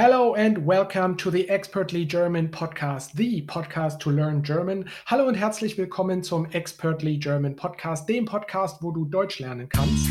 Hello 0.00 0.36
and 0.36 0.64
welcome 0.64 1.16
to 1.16 1.28
the 1.28 1.50
Expertly 1.50 2.04
German 2.04 2.48
Podcast, 2.50 3.14
the 3.14 3.42
Podcast 3.46 3.98
to 3.98 4.10
learn 4.10 4.44
German. 4.44 4.88
Hallo 5.06 5.26
und 5.26 5.34
herzlich 5.34 5.76
willkommen 5.76 6.22
zum 6.22 6.46
Expertly 6.52 7.18
German 7.18 7.56
Podcast, 7.56 8.08
dem 8.08 8.24
Podcast, 8.24 8.80
wo 8.80 8.92
du 8.92 9.06
Deutsch 9.06 9.40
lernen 9.40 9.68
kannst. 9.68 10.06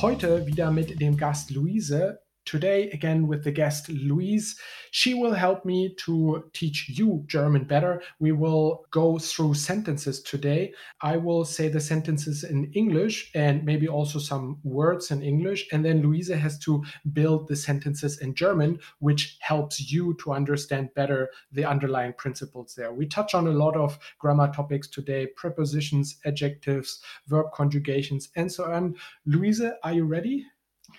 Heute 0.00 0.46
wieder 0.46 0.70
mit 0.70 1.00
dem 1.00 1.16
Gast 1.16 1.50
Luise, 1.50 2.20
Today, 2.50 2.90
again, 2.90 3.28
with 3.28 3.44
the 3.44 3.52
guest 3.52 3.88
Louise, 3.88 4.58
she 4.90 5.14
will 5.14 5.34
help 5.34 5.64
me 5.64 5.94
to 5.98 6.50
teach 6.52 6.88
you 6.88 7.22
German 7.28 7.62
better. 7.62 8.02
We 8.18 8.32
will 8.32 8.86
go 8.90 9.20
through 9.20 9.54
sentences 9.54 10.20
today. 10.20 10.74
I 11.00 11.16
will 11.16 11.44
say 11.44 11.68
the 11.68 11.78
sentences 11.78 12.42
in 12.42 12.72
English 12.72 13.30
and 13.36 13.64
maybe 13.64 13.86
also 13.86 14.18
some 14.18 14.58
words 14.64 15.12
in 15.12 15.22
English. 15.22 15.68
And 15.70 15.84
then 15.84 16.02
Louise 16.02 16.26
has 16.26 16.58
to 16.64 16.82
build 17.12 17.46
the 17.46 17.54
sentences 17.54 18.18
in 18.18 18.34
German, 18.34 18.80
which 18.98 19.38
helps 19.38 19.92
you 19.92 20.14
to 20.14 20.32
understand 20.32 20.92
better 20.96 21.30
the 21.52 21.64
underlying 21.64 22.14
principles 22.14 22.74
there. 22.74 22.92
We 22.92 23.06
touch 23.06 23.32
on 23.32 23.46
a 23.46 23.52
lot 23.52 23.76
of 23.76 23.96
grammar 24.18 24.52
topics 24.52 24.88
today 24.88 25.28
prepositions, 25.36 26.16
adjectives, 26.24 27.00
verb 27.28 27.52
conjugations, 27.54 28.30
and 28.34 28.50
so 28.50 28.64
on. 28.64 28.96
Louise, 29.24 29.62
are 29.84 29.92
you 29.92 30.04
ready? 30.04 30.46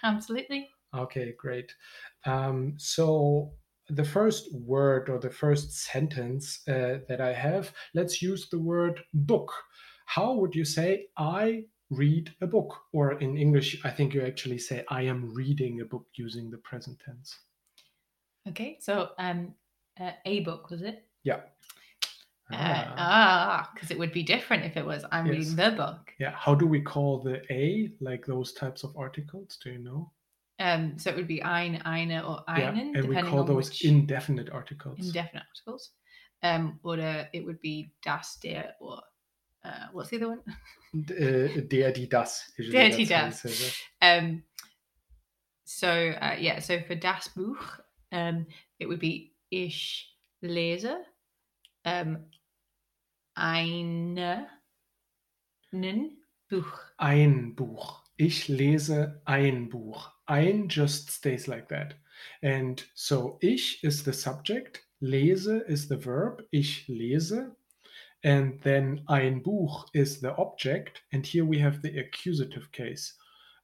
Absolutely. 0.01 0.69
Okay, 0.95 1.33
great. 1.37 1.73
Um, 2.25 2.73
so 2.77 3.53
the 3.89 4.03
first 4.03 4.53
word 4.53 5.09
or 5.09 5.19
the 5.19 5.29
first 5.29 5.73
sentence 5.73 6.61
uh, 6.67 6.99
that 7.07 7.21
I 7.21 7.33
have, 7.33 7.73
let's 7.93 8.21
use 8.21 8.49
the 8.49 8.59
word 8.59 9.01
book. 9.13 9.51
How 10.05 10.33
would 10.33 10.55
you 10.55 10.65
say 10.65 11.07
I 11.17 11.65
read 11.89 12.33
a 12.41 12.47
book? 12.47 12.75
Or 12.93 13.13
in 13.19 13.37
English, 13.37 13.79
I 13.85 13.89
think 13.89 14.13
you 14.13 14.21
actually 14.25 14.57
say 14.57 14.83
I 14.89 15.03
am 15.03 15.33
reading 15.33 15.81
a 15.81 15.85
book 15.85 16.05
using 16.15 16.49
the 16.49 16.57
present 16.57 16.99
tense. 17.05 17.37
Okay, 18.49 18.77
so 18.81 19.09
um, 19.19 19.53
uh, 19.99 20.11
a 20.25 20.41
book 20.41 20.69
was 20.69 20.81
it? 20.81 21.05
Yeah. 21.23 21.41
Uh, 22.51 22.85
ah, 22.97 23.69
because 23.73 23.91
it 23.91 23.99
would 23.99 24.11
be 24.11 24.23
different 24.23 24.65
if 24.65 24.75
it 24.75 24.85
was 24.85 25.05
I'm 25.11 25.25
Yes. 25.25 25.37
reading 25.37 25.55
the 25.55 25.71
book. 25.71 26.13
Yeah. 26.19 26.31
How 26.31 26.53
do 26.53 26.67
we 26.67 26.81
call 26.81 27.19
the 27.19 27.41
a, 27.53 27.91
like 28.01 28.25
those 28.25 28.51
types 28.51 28.83
of 28.83 28.95
articles? 28.97 29.57
Do 29.63 29.71
you 29.71 29.79
know? 29.79 30.11
Um, 30.61 30.97
so 30.99 31.09
it 31.09 31.15
would 31.15 31.27
be 31.27 31.41
ein, 31.41 31.81
eine, 31.85 32.23
or 32.23 32.43
yeah. 32.47 32.69
einen, 32.69 32.95
And 32.95 33.07
we 33.07 33.15
depending 33.15 33.31
call 33.31 33.39
on 33.39 33.47
those 33.47 33.69
which 33.69 33.83
indefinite 33.83 34.51
articles. 34.51 34.99
indefinite 34.99 35.43
articles. 35.49 35.91
Um, 36.43 36.79
or 36.83 36.97
it 37.33 37.43
would 37.43 37.59
be 37.61 37.93
das, 38.03 38.37
der, 38.43 38.75
or 38.79 39.01
uh, 39.65 39.87
what's 39.91 40.09
the 40.09 40.17
other 40.17 40.29
one? 40.29 40.39
D- 40.93 41.13
uh, 41.15 41.61
der, 41.67 41.91
die, 41.91 42.07
das. 42.07 42.51
Der, 42.57 42.89
die, 42.91 43.05
that's 43.05 43.41
how 43.41 43.49
you 43.49 43.55
das. 43.55 43.81
Um, 44.01 44.43
so 45.63 45.87
uh, 45.87 46.35
yeah, 46.37 46.59
so 46.59 46.79
for 46.81 46.95
das 46.95 47.29
Buch, 47.29 47.79
um, 48.11 48.45
it 48.79 48.87
would 48.87 48.99
be 48.99 49.33
ich 49.49 50.15
lese 50.43 50.95
um, 51.85 52.25
eine 53.35 54.47
nen 55.71 56.17
Buch. 56.49 56.79
Ein 56.97 57.55
Buch. 57.55 58.03
Ich 58.17 58.47
lese 58.47 59.21
ein 59.25 59.69
Buch. 59.69 60.11
Ein 60.31 60.69
just 60.69 61.09
stays 61.09 61.49
like 61.49 61.67
that. 61.67 61.95
And 62.41 62.81
so 62.95 63.37
ich 63.41 63.83
is 63.83 64.03
the 64.03 64.13
subject, 64.13 64.81
lese 65.01 65.61
is 65.67 65.89
the 65.89 65.97
verb, 65.97 66.43
ich 66.53 66.87
lese. 66.87 67.51
And 68.23 68.61
then 68.61 69.01
ein 69.09 69.41
Buch 69.41 69.89
is 69.93 70.21
the 70.21 70.33
object. 70.37 71.01
And 71.11 71.25
here 71.25 71.43
we 71.43 71.59
have 71.59 71.81
the 71.81 71.97
accusative 71.99 72.71
case 72.71 73.13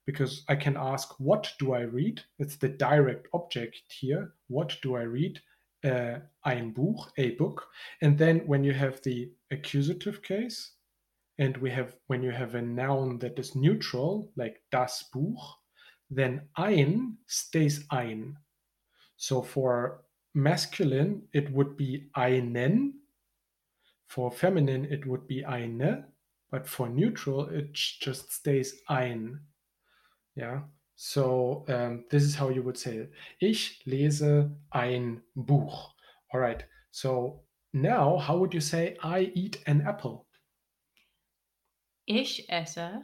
because 0.05 0.43
I 0.49 0.57
can 0.57 0.75
ask, 0.75 1.17
what 1.19 1.53
do 1.57 1.73
I 1.73 1.83
read? 1.83 2.21
It's 2.37 2.57
the 2.57 2.67
direct 2.67 3.29
object 3.33 3.81
here. 3.87 4.33
What 4.49 4.77
do 4.81 4.97
I 4.97 5.03
read? 5.03 5.39
Uh, 5.85 6.19
ein 6.43 6.73
Buch, 6.73 7.13
a 7.17 7.31
book. 7.35 7.65
And 8.01 8.17
then 8.17 8.39
when 8.45 8.65
you 8.65 8.73
have 8.73 9.01
the 9.03 9.31
accusative 9.51 10.21
case, 10.21 10.71
and 11.39 11.55
we 11.57 11.69
have 11.69 11.95
when 12.07 12.23
you 12.23 12.31
have 12.31 12.55
a 12.55 12.61
noun 12.61 13.19
that 13.19 13.39
is 13.39 13.55
neutral, 13.55 14.31
like 14.35 14.61
das 14.71 15.03
Buch, 15.13 15.39
then 16.09 16.49
ein 16.55 17.17
stays 17.25 17.85
ein. 17.89 18.37
So 19.17 19.41
for 19.41 20.03
masculine, 20.33 21.27
it 21.33 21.51
would 21.51 21.75
be 21.77 22.09
einen. 22.15 22.93
For 24.05 24.31
feminine, 24.31 24.85
it 24.85 25.05
would 25.05 25.27
be 25.27 25.45
eine. 25.45 26.05
But 26.49 26.67
for 26.67 26.87
neutral, 26.87 27.49
it 27.49 27.73
just 27.73 28.31
stays 28.31 28.81
ein. 28.87 29.41
Yeah. 30.35 30.61
So 30.95 31.65
um, 31.67 32.05
this 32.09 32.23
is 32.23 32.35
how 32.35 32.49
you 32.49 32.63
would 32.63 32.77
say 32.77 32.97
it. 32.97 33.11
Ich 33.39 33.81
lese 33.85 34.49
ein 34.71 35.21
Buch. 35.35 35.93
All 36.33 36.39
right. 36.39 36.63
So 36.91 37.43
now, 37.73 38.17
how 38.17 38.37
would 38.37 38.53
you 38.53 38.61
say 38.61 38.97
I 39.03 39.31
eat 39.35 39.61
an 39.67 39.81
apple? 39.81 40.25
Ich 42.07 42.49
esse 42.49 43.03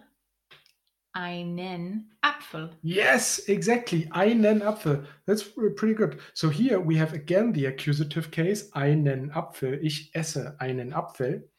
einen 1.14 2.12
Apfel. 2.22 2.70
Yes, 2.82 3.40
exactly. 3.48 4.10
Einen 4.12 4.62
Apfel. 4.62 5.06
That's 5.26 5.44
pretty 5.76 5.94
good. 5.94 6.20
So 6.34 6.50
here 6.50 6.80
we 6.80 6.98
have 6.98 7.14
again 7.14 7.54
the 7.54 7.68
accusative 7.68 8.32
case. 8.32 8.70
Einen 8.74 9.32
Apfel. 9.32 9.80
Ich 9.82 10.12
esse 10.14 10.56
einen 10.60 10.94
Apfel. 10.94 11.50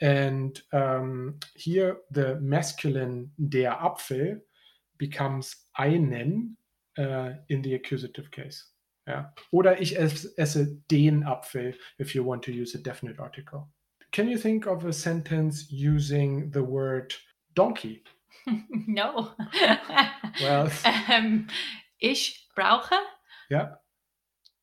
And 0.00 0.60
um, 0.72 1.38
here 1.54 2.02
the 2.10 2.36
masculine 2.40 3.30
der 3.38 3.80
Apfel 3.80 4.42
becomes 4.98 5.68
einen 5.74 6.56
uh, 6.98 7.32
in 7.48 7.62
the 7.62 7.74
accusative 7.74 8.30
case. 8.30 8.72
Yeah. 9.08 9.32
Oder 9.52 9.80
ich 9.80 9.96
esse 9.96 10.82
den 10.90 11.22
Apfel 11.22 11.74
if 11.98 12.14
you 12.14 12.24
want 12.24 12.42
to 12.44 12.50
use 12.50 12.74
a 12.74 12.78
definite 12.78 13.20
article. 13.20 13.68
Can 14.12 14.28
you 14.28 14.38
think 14.38 14.66
of 14.66 14.84
a 14.84 14.92
sentence 14.92 15.70
using 15.70 16.50
the 16.50 16.62
word 16.62 17.14
donkey? 17.54 18.02
no. 18.86 19.30
Well, 20.40 20.70
ähm, 21.10 21.46
ich 21.98 22.46
brauche 22.54 22.94
yeah. 23.50 23.76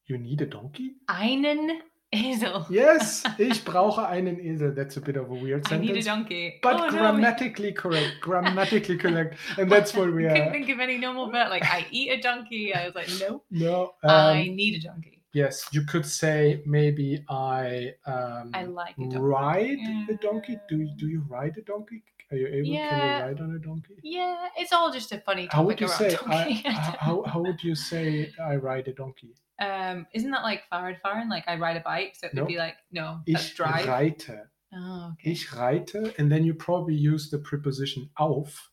You 0.06 0.18
need 0.18 0.42
a 0.42 0.46
donkey? 0.46 0.96
einen 1.08 1.82
Esel. 2.12 2.66
Yes, 2.70 3.24
ich 3.40 3.64
brauche 3.66 4.08
einen 4.08 4.38
Esel. 4.40 4.76
That's 4.76 4.98
a 4.98 5.00
bit 5.02 5.18
of 5.18 5.30
a 5.32 5.34
weird 5.34 5.72
I 5.72 5.78
need 5.78 5.92
a 5.98 6.02
sentence. 6.02 6.06
donkey. 6.06 6.60
But 6.62 6.76
oh, 6.76 6.86
no. 6.90 6.92
grammatically 6.92 7.72
correct. 7.74 8.20
Grammatically 8.22 8.98
correct. 8.98 9.38
And 9.58 9.72
that's 9.72 9.94
what 9.96 10.14
we 10.14 10.28
I 10.28 10.30
couldn't 10.34 10.48
are. 10.50 10.52
think 10.52 10.70
of 10.70 10.80
any 10.80 10.98
normal 10.98 11.32
verb. 11.32 11.50
Like 11.50 11.64
I 11.64 11.88
eat 11.90 12.10
a 12.12 12.22
donkey. 12.22 12.74
I 12.76 12.86
was 12.86 12.94
like, 12.96 13.10
no, 13.20 13.44
No. 13.50 13.94
I 14.04 14.42
Um, 14.48 14.56
need 14.56 14.76
a 14.84 14.88
donkey. 14.88 15.23
Yes, 15.34 15.68
you 15.72 15.84
could 15.86 16.06
say 16.06 16.62
maybe 16.66 17.24
I 17.30 17.94
um, 18.06 18.52
I 18.54 18.64
like 18.64 18.96
a 18.98 19.20
ride 19.20 19.80
a 20.10 20.14
donkey. 20.16 20.58
Do 20.70 20.78
you, 20.78 20.90
do 20.98 21.08
you 21.08 21.22
ride 21.28 21.58
a 21.58 21.62
donkey? 21.62 22.04
Are 22.32 22.38
you 22.38 22.48
able? 22.48 22.66
Can 22.66 22.74
Yeah. 22.74 23.18
you 23.20 23.24
ride 23.26 23.42
on 23.42 23.56
a 23.56 23.60
donkey? 23.60 23.96
Yeah, 24.04 24.48
it's 24.58 24.72
all 24.74 24.92
just 24.92 25.12
a 25.12 25.20
funny 25.20 25.48
How 25.52 25.64
would 25.64 25.80
you 25.80 25.88
around 25.88 25.98
say? 25.98 26.18
I, 26.26 26.44
donkey. 26.44 26.70
how, 27.00 27.24
how 27.24 27.42
would 27.42 27.64
you 27.64 27.76
say 27.76 28.32
I 28.44 28.56
ride 28.56 28.88
a 28.88 28.94
donkey? 28.94 29.36
um, 29.60 30.08
isn't 30.14 30.32
that 30.32 30.44
like 30.44 30.64
Fahrradfahren? 30.72 31.30
Like 31.30 31.44
I 31.48 31.56
ride 31.58 31.78
a 31.78 31.82
bike, 31.82 32.16
so 32.16 32.28
it 32.28 32.34
would 32.34 32.42
No. 32.42 32.46
be 32.48 32.58
like 32.58 32.76
no, 32.92 33.20
that's 33.28 33.46
Ich 33.50 33.56
drive. 33.56 33.86
reite. 33.88 34.30
Oh, 34.76 35.12
okay. 35.14 35.32
Ich 35.32 35.54
reite, 35.56 36.16
and 36.18 36.32
then 36.32 36.44
you 36.44 36.56
probably 36.56 36.96
use 36.96 37.30
the 37.30 37.38
preposition 37.38 38.10
auf. 38.18 38.70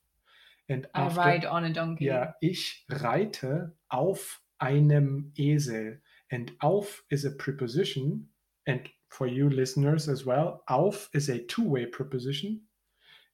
And 0.70 0.86
I 0.94 1.08
ride 1.08 1.44
on 1.44 1.64
a 1.64 1.70
donkey. 1.72 2.06
Ja, 2.06 2.32
ich 2.40 2.84
reite 2.88 3.72
auf 3.90 4.40
einem 4.58 5.32
Esel. 5.36 6.00
And 6.30 6.52
auf 6.62 7.02
is 7.10 7.24
a 7.24 7.30
preposition. 7.32 8.26
And 8.66 8.80
for 9.08 9.26
you 9.26 9.48
listeners 9.50 10.08
as 10.08 10.24
well, 10.24 10.62
auf 10.68 11.08
is 11.12 11.28
a 11.28 11.38
two 11.46 11.64
way 11.68 11.86
preposition. 11.86 12.60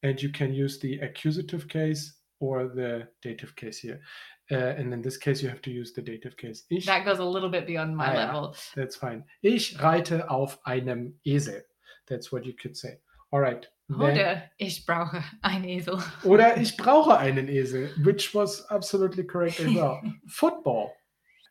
And 0.02 0.20
you 0.22 0.30
can 0.30 0.52
use 0.54 0.78
the 0.80 0.98
accusative 1.00 1.68
case 1.68 2.14
or 2.40 2.68
the 2.68 3.08
dative 3.22 3.54
case 3.56 3.78
here. 3.78 4.00
Uh, 4.50 4.54
and 4.78 4.92
in 4.92 5.02
this 5.02 5.16
case, 5.16 5.42
you 5.42 5.48
have 5.48 5.62
to 5.62 5.70
use 5.70 5.92
the 5.92 6.02
dative 6.02 6.36
case. 6.36 6.64
Ich, 6.70 6.86
That 6.86 7.04
goes 7.04 7.18
a 7.18 7.24
little 7.24 7.48
bit 7.50 7.66
beyond 7.66 7.96
my 7.96 8.06
Ah, 8.06 8.12
yeah. 8.12 8.26
level. 8.26 8.56
that's 8.76 8.94
fine. 8.96 9.24
Ich 9.42 9.76
reite 9.82 10.30
auf 10.30 10.58
einem 10.64 11.14
Esel. 11.26 11.62
That's 12.06 12.30
what 12.30 12.44
you 12.46 12.52
could 12.54 12.76
say. 12.76 12.98
All 13.32 13.40
right. 13.40 13.66
Then- 13.88 14.00
Oder 14.00 14.50
ich 14.58 14.86
brauche 14.86 15.22
einen 15.42 15.64
Esel. 15.64 15.98
Oder 16.24 16.56
ich 16.60 16.76
brauche 16.76 17.18
einen 17.18 17.48
Esel, 17.48 17.90
which 18.04 18.34
was 18.34 18.64
absolutely 18.70 19.24
correct 19.24 19.58
as 19.60 19.74
well. 19.74 20.00
football. 20.28 20.92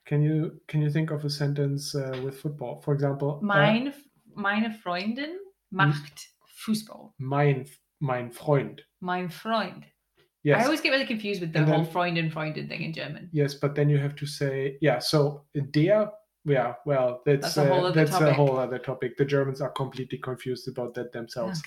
Can 0.05 0.21
you 0.21 0.59
can 0.67 0.81
you 0.81 0.89
think 0.91 1.11
of 1.11 1.25
a 1.25 1.29
sentence 1.29 1.95
uh, 1.95 2.19
with 2.23 2.39
football? 2.39 2.81
For 2.81 2.93
example, 2.93 3.39
uh, 3.41 3.45
Mein, 3.45 3.93
meine 4.35 4.71
Freundin 4.71 5.37
macht 5.71 6.27
Fußball. 6.65 7.11
mein 7.19 7.65
mein 7.99 8.31
Freund. 8.31 8.81
Mein 9.01 9.29
Freund. 9.29 9.83
Yes. 10.43 10.61
I 10.61 10.65
always 10.65 10.81
get 10.81 10.91
really 10.91 11.07
confused 11.07 11.41
with 11.41 11.53
the 11.53 11.59
And 11.59 11.67
whole 11.67 11.83
then- 11.83 11.91
Freundin 11.93 12.31
Freundin 12.31 12.67
thing 12.69 12.81
in 12.83 12.93
German. 12.93 13.29
yes, 13.31 13.55
but 13.55 13.73
then 13.73 13.89
you 13.89 13.97
have 13.97 14.15
to 14.15 14.25
say 14.27 14.77
yeah. 14.81 14.99
So 14.99 15.45
der 15.71 16.11
yeah, 16.47 16.75
well, 16.85 17.23
that's 17.25 17.55
That's 17.55 17.57
a 17.57 17.65
whole 17.65 17.85
uh, 17.85 17.89
other 17.89 18.05
that's 18.05 18.15
a 18.15 18.19
topic. 18.19 18.35
whole 18.35 18.57
other 18.59 18.77
topic. 18.77 19.17
The 19.17 19.25
Germans 19.25 19.61
are 19.61 19.71
completely 19.71 20.19
confused 20.19 20.67
about 20.67 20.93
that 20.93 21.11
themselves. 21.11 21.63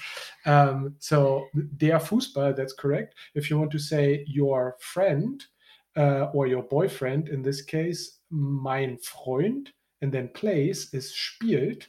Um, 0.46 0.94
so 1.00 1.48
der 1.78 1.98
Fußball, 1.98 2.54
that's 2.54 2.74
correct. 2.74 3.16
If 3.34 3.50
you 3.50 3.58
want 3.58 3.72
to 3.72 3.80
say 3.80 4.24
your 4.28 4.76
friend 4.78 5.44
uh, 5.96 6.30
or 6.32 6.46
your 6.46 6.62
boyfriend, 6.62 7.28
in 7.28 7.42
this 7.42 7.60
case, 7.60 8.17
mein 8.30 8.98
Freund, 8.98 9.72
and 10.02 10.12
then 10.12 10.28
plays 10.32 10.92
is 10.92 11.14
spielt. 11.14 11.88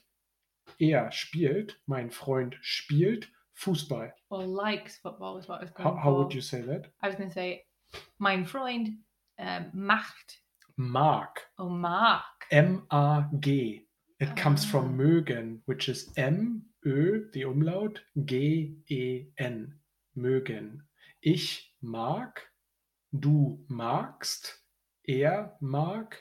Er 0.80 1.12
spielt, 1.12 1.80
mein 1.88 2.09
Freund 2.12 2.56
spielt 2.62 3.27
Fußball. 3.56 4.12
Or 4.30 4.45
likes 4.45 4.97
football 4.97 5.38
is 5.38 5.47
what 5.50 5.59
I 5.59 5.63
was 5.63 5.71
going 5.74 5.88
How, 5.89 5.95
how 5.95 6.13
would 6.15 6.33
you 6.33 6.41
say 6.41 6.62
that? 6.62 6.88
I 7.01 7.07
was 7.07 7.15
going 7.18 7.30
to 7.30 7.33
say, 7.33 7.65
mein 8.19 8.45
Freund 8.45 8.89
um, 9.39 9.65
macht 9.74 10.39
Mag. 10.77 11.27
or 11.57 11.69
mag. 11.69 12.21
M-A-G. 12.51 13.86
It 14.19 14.36
comes 14.36 14.63
Ah. 14.65 14.69
from 14.69 14.95
mögen, 14.97 15.62
which 15.65 15.89
is 15.89 16.12
M, 16.15 16.65
Ö, 16.86 17.30
the 17.33 17.44
umlaut, 17.45 18.01
G, 18.25 18.77
E, 18.88 19.25
N. 19.38 19.74
Mögen. 20.15 20.83
Ich 21.21 21.74
mag, 21.81 22.41
du 23.12 23.59
magst, 23.68 24.63
er 25.03 25.57
mag, 25.59 26.15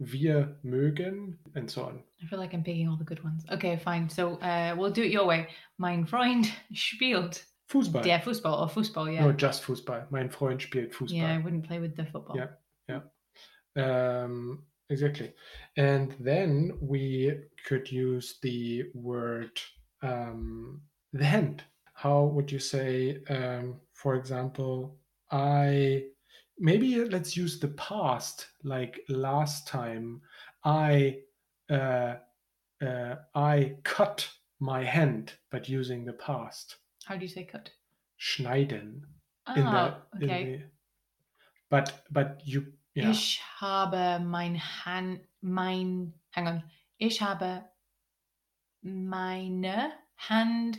wir 0.00 0.56
mögen, 0.62 1.38
and 1.54 1.70
so 1.70 1.84
on. 1.84 2.02
I 2.22 2.26
feel 2.26 2.38
like 2.38 2.54
I'm 2.54 2.64
picking 2.64 2.88
all 2.88 2.96
the 2.96 3.04
good 3.04 3.22
ones. 3.22 3.44
Okay, 3.50 3.76
fine. 3.76 4.08
So 4.08 4.36
uh, 4.40 4.74
we'll 4.76 4.90
do 4.90 5.02
it 5.02 5.12
your 5.12 5.26
way. 5.26 5.48
Mein 5.78 6.06
Freund 6.06 6.50
spielt 6.72 7.44
Fußball. 7.70 8.02
der 8.02 8.20
Fußball 8.20 8.60
or 8.60 8.68
Fußball, 8.68 9.12
yeah. 9.12 9.24
No, 9.24 9.32
just 9.32 9.62
Fußball. 9.62 10.06
Mein 10.10 10.30
Freund 10.30 10.60
spielt 10.62 10.92
Fußball. 10.94 11.12
yeah, 11.16 11.34
I 11.34 11.38
wouldn't 11.38 11.64
play 11.66 11.78
with 11.78 11.96
the 11.96 12.06
football. 12.06 12.36
Yeah, 12.36 12.48
yeah. 12.88 14.24
Um, 14.24 14.64
exactly. 14.88 15.32
And 15.76 16.14
then 16.18 16.72
we 16.80 17.34
could 17.66 17.92
use 17.92 18.38
the 18.42 18.84
word 18.94 19.60
um, 20.02 20.80
the 21.12 21.24
hand. 21.24 21.62
How 21.94 22.24
would 22.24 22.50
you 22.50 22.58
say, 22.58 23.22
um, 23.28 23.76
for 23.92 24.14
example, 24.14 24.96
I 25.30 26.04
maybe 26.60 27.04
let's 27.04 27.36
use 27.36 27.58
the 27.58 27.68
past, 27.68 28.46
like 28.62 29.00
last 29.08 29.66
time 29.66 30.20
I 30.64 31.20
uh, 31.70 32.16
uh, 32.82 33.16
I 33.34 33.76
cut 33.82 34.28
my 34.60 34.84
hand, 34.84 35.32
but 35.50 35.68
using 35.68 36.04
the 36.04 36.12
past. 36.12 36.76
How 37.04 37.16
do 37.16 37.22
you 37.22 37.28
say 37.28 37.44
cut? 37.44 37.70
Schneiden. 38.20 39.00
Ah, 39.46 39.54
in 39.56 39.64
the, 39.64 40.24
in 40.24 40.30
okay. 40.30 40.44
the 40.44 40.62
but 41.70 42.02
but 42.10 42.42
you 42.44 42.66
yeah. 42.94 43.10
Ich 43.10 43.40
habe 43.60 44.20
mein 44.24 44.56
Hand, 44.56 45.20
mein, 45.40 46.12
hang 46.30 46.48
on. 46.48 46.62
Ich 46.98 47.20
habe 47.22 47.64
meine 48.82 49.92
Hand 50.16 50.78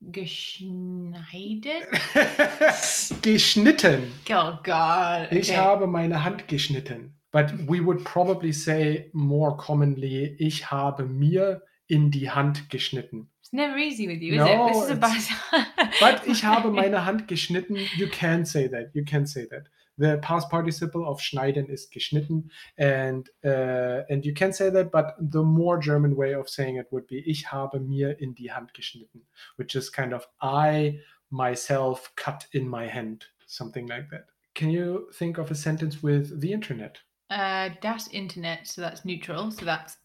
geschneidet. 0.00 1.86
geschnitten. 3.22 4.02
Oh 4.30 4.58
God. 4.62 5.28
Ich 5.30 5.50
okay. 5.50 5.56
habe 5.56 5.86
meine 5.86 6.24
Hand 6.24 6.48
geschnitten. 6.48 7.14
But 7.32 7.52
we 7.68 7.84
would 7.84 8.04
probably 8.04 8.52
say 8.52 9.10
more 9.12 9.56
commonly, 9.56 10.34
ich 10.38 10.70
habe 10.70 11.04
mir 11.04 11.62
in 11.86 12.10
die 12.10 12.30
Hand 12.30 12.70
geschnitten. 12.70 13.30
It's 13.40 13.52
never 13.52 13.76
easy 13.76 14.08
with 14.08 14.20
you, 14.20 14.34
is 14.34 14.38
No, 14.38 14.66
it? 14.66 14.72
This 14.72 14.84
is 14.84 14.90
about. 14.90 15.66
But 16.00 16.26
ich 16.26 16.44
habe 16.44 16.70
meine 16.70 17.04
Hand 17.04 17.28
geschnitten. 17.28 17.76
You 17.96 18.08
can 18.08 18.44
say 18.44 18.68
that. 18.68 18.94
You 18.94 19.04
can 19.04 19.26
say 19.26 19.46
that. 19.48 19.64
The 20.00 20.18
past 20.22 20.48
participle 20.50 21.04
of 21.06 21.20
schneiden 21.20 21.68
is 21.68 21.86
geschnitten, 21.92 22.50
and 22.78 23.28
uh, 23.44 24.02
and 24.08 24.24
you 24.24 24.32
can 24.34 24.52
say 24.52 24.70
that. 24.70 24.90
But 24.90 25.14
the 25.20 25.42
more 25.42 25.78
German 25.78 26.16
way 26.16 26.34
of 26.34 26.48
saying 26.48 26.76
it 26.76 26.86
would 26.90 27.06
be 27.06 27.22
ich 27.26 27.44
habe 27.52 27.78
mir 27.80 28.16
in 28.18 28.34
die 28.34 28.48
Hand 28.48 28.72
geschnitten, 28.74 29.20
which 29.56 29.76
is 29.76 29.90
kind 29.90 30.12
of 30.14 30.26
I 30.40 31.00
myself 31.30 32.10
cut 32.16 32.46
in 32.52 32.66
my 32.68 32.86
hand, 32.88 33.26
something 33.46 33.86
like 33.88 34.08
that. 34.10 34.24
Can 34.54 34.70
you 34.70 35.08
think 35.14 35.38
of 35.38 35.50
a 35.50 35.54
sentence 35.54 36.02
with 36.02 36.40
the 36.40 36.52
internet? 36.52 36.98
uh, 37.30 37.68
das 37.80 38.08
Internet, 38.08 38.66
so 38.66 38.80
that's 38.80 39.04
neutral. 39.04 39.50
So 39.52 39.64
that's 39.64 39.98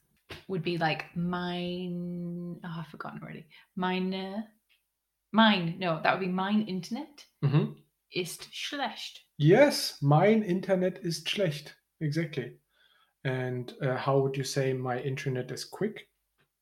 would 0.48 0.62
be 0.64 0.78
like 0.78 1.06
mine. 1.16 2.58
Oh, 2.64 2.76
I've 2.80 2.88
forgotten 2.88 3.22
already. 3.24 3.46
Mine. 3.76 4.44
Mine. 5.32 5.76
No, 5.80 6.00
that 6.04 6.14
would 6.14 6.26
be 6.26 6.32
mine 6.32 6.62
Internet 6.68 7.26
Mhm. 7.44 7.76
Ist 8.16 8.48
schlecht. 8.56 9.26
Yes, 9.38 9.98
mein 10.02 10.42
Internet 10.42 10.98
ist 11.00 11.30
schlecht. 11.30 11.76
Exactly. 12.00 12.60
And 13.24 13.74
uh, 13.82 13.96
how 13.98 14.20
would 14.22 14.38
you 14.38 14.44
say 14.44 14.74
my 14.74 15.00
internet 15.02 15.52
is 15.52 15.66
quick? 15.66 16.08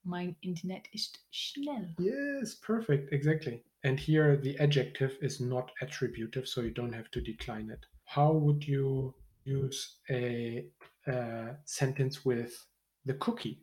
Mein 0.05 0.35
Internet 0.41 0.87
ist 0.93 1.19
schnell. 1.31 1.93
Yes, 1.99 2.55
perfect. 2.55 3.11
Exactly. 3.13 3.63
And 3.83 3.99
here 3.99 4.37
the 4.37 4.57
adjective 4.59 5.17
is 5.21 5.39
not 5.39 5.71
attributive, 5.81 6.47
so 6.47 6.61
you 6.61 6.71
don't 6.71 6.93
have 6.93 7.11
to 7.11 7.21
decline 7.21 7.69
it. 7.69 7.85
How 8.05 8.31
would 8.31 8.65
you 8.65 9.13
use 9.45 9.99
a, 10.09 10.65
uh 11.05 11.53
sentence 11.65 12.25
with 12.25 12.65
the 13.05 13.13
cookie? 13.15 13.59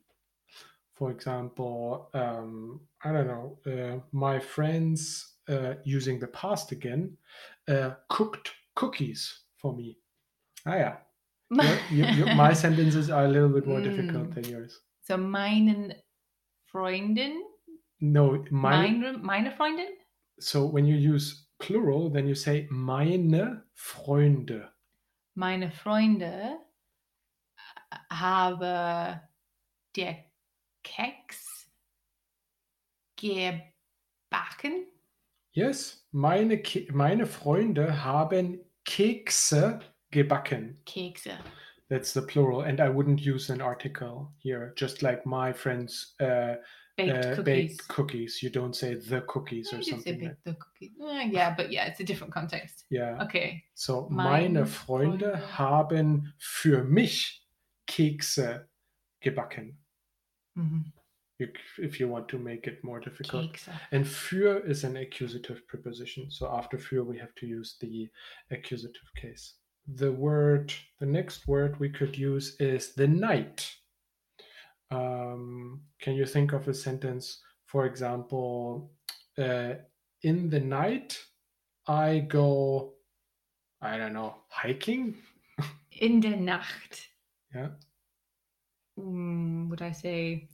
For 0.94 1.10
example, 1.10 2.10
um, 2.12 2.80
I 3.02 3.12
don't 3.12 3.26
know, 3.26 3.58
uh, 3.66 4.00
my 4.12 4.38
friends 4.38 5.29
uh, 5.48 5.74
using 5.84 6.18
the 6.20 6.26
past 6.28 6.72
again 6.72 7.16
uh, 7.68 7.90
cooked 8.08 8.50
cookies 8.74 9.44
for 9.56 9.74
me. 9.74 9.98
Ah, 10.66 10.74
yeah. 10.76 10.96
Your- 11.50 11.78
your- 11.90 12.10
your- 12.16 12.34
my 12.44 12.52
sentences 12.52 13.10
are 13.10 13.24
a 13.24 13.28
little 13.28 13.48
bit 13.48 13.66
more 13.66 13.80
difficult 13.80 14.30
Mm. 14.30 14.34
than 14.34 14.44
yours. 14.44 14.80
so 15.02 15.16
meinen 15.16 15.92
Freundin. 16.72 17.40
No, 18.00 18.44
mine. 18.50 19.00
Meine, 19.00 19.18
meine 19.22 19.50
Freundin. 19.52 19.88
So 20.38 20.64
when 20.66 20.86
you 20.86 20.96
use 20.96 21.46
plural, 21.58 22.10
then 22.10 22.26
you 22.28 22.34
say 22.34 22.66
meine 22.70 23.62
Freunde. 23.74 24.68
Meine 25.34 25.70
Freunde 25.70 26.58
habe 28.12 29.20
der 29.96 30.24
Keks 30.84 31.66
gebacken. 33.16 34.86
Yes, 35.52 36.06
meine, 36.12 36.58
Ke 36.62 36.86
meine 36.92 37.26
Freunde 37.26 38.04
haben 38.04 38.60
Kekse 38.84 39.80
gebacken. 40.10 40.78
Kekse. 40.86 41.38
That's 41.88 42.12
the 42.12 42.22
plural, 42.22 42.62
and 42.62 42.80
I 42.80 42.88
wouldn't 42.88 43.20
use 43.20 43.50
an 43.50 43.60
article 43.60 44.32
here. 44.38 44.72
Just 44.76 45.02
like 45.02 45.26
my 45.26 45.52
friends 45.52 46.14
uh, 46.20 46.54
Baked 46.96 47.10
uh, 47.24 47.34
cookies. 47.36 47.44
bake 47.44 47.88
cookies, 47.88 48.42
you 48.42 48.50
don't 48.50 48.76
say 48.76 48.94
the 48.94 49.22
cookies 49.22 49.70
Yeah, 49.72 49.78
or 49.78 49.82
you 49.82 49.94
could 49.94 50.02
say 50.04 50.10
something. 50.12 50.28
Like, 50.28 50.36
the 50.44 50.54
cookies. 50.54 50.90
Eh, 51.00 51.28
yeah, 51.32 51.54
but 51.56 51.72
yeah, 51.72 51.86
it's 51.86 51.98
a 52.00 52.04
different 52.04 52.32
context. 52.32 52.84
yeah. 52.90 53.18
Okay. 53.24 53.64
So 53.74 54.06
Meine 54.08 54.52
meine 54.60 54.66
Freunde 54.66 55.30
Freunde. 55.30 55.58
haben 55.58 56.32
für 56.38 56.84
mich 56.84 57.44
Kekse 57.88 58.68
gebacken. 59.20 59.76
Mhm. 60.54 60.92
If 61.78 62.00
you 62.00 62.08
want 62.08 62.28
to 62.28 62.38
make 62.38 62.66
it 62.66 62.82
more 62.84 63.00
difficult. 63.00 63.68
And 63.92 64.04
für 64.04 64.64
is 64.68 64.84
an 64.84 64.96
accusative 64.96 65.66
preposition. 65.66 66.30
So 66.30 66.46
after 66.46 66.78
für, 66.78 67.04
we 67.04 67.18
have 67.18 67.34
to 67.36 67.46
use 67.46 67.76
the 67.80 68.08
accusative 68.50 69.14
case. 69.16 69.54
The 69.96 70.12
word, 70.12 70.72
the 70.98 71.06
next 71.06 71.48
word 71.48 71.80
we 71.80 71.88
could 71.88 72.16
use 72.16 72.56
is 72.60 72.94
the 72.94 73.08
night. 73.08 73.70
Um, 74.90 75.82
can 76.00 76.14
you 76.14 76.26
think 76.26 76.52
of 76.52 76.68
a 76.68 76.74
sentence, 76.74 77.40
for 77.66 77.86
example, 77.86 78.90
uh, 79.38 79.74
in 80.22 80.50
the 80.50 80.60
night, 80.60 81.18
I 81.86 82.20
go, 82.20 82.92
I 83.80 83.96
don't 83.96 84.12
know, 84.12 84.34
hiking? 84.48 85.16
In 85.92 86.20
der 86.20 86.36
Nacht. 86.36 87.08
Yeah. 87.54 87.68
Mm, 88.98 89.68
would 89.70 89.82
I 89.82 89.92
say 89.92 90.48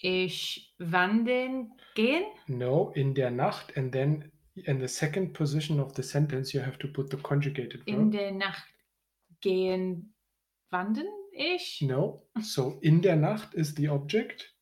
ich 0.00 0.74
wandern 0.78 1.72
gehen? 1.94 2.24
No, 2.46 2.90
in 2.94 3.14
der 3.14 3.30
Nacht, 3.30 3.76
and 3.76 3.92
then 3.92 4.30
in 4.54 4.78
the 4.78 4.88
second 4.88 5.32
position 5.32 5.80
of 5.80 5.94
the 5.94 6.02
sentence, 6.02 6.52
you 6.52 6.60
have 6.60 6.78
to 6.78 6.88
put 6.88 7.10
the 7.10 7.16
conjugated 7.16 7.84
verb. 7.84 7.88
In 7.88 8.10
der 8.10 8.32
Nacht 8.32 8.64
gehen 9.40 10.14
wandern 10.70 11.06
ich? 11.32 11.80
No. 11.82 12.26
So 12.40 12.78
in 12.80 13.02
der 13.02 13.16
Nacht 13.16 13.54
is 13.54 13.74
the 13.74 13.88
object. 13.88 14.54